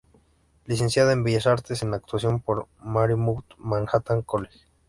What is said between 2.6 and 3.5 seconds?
la Marymount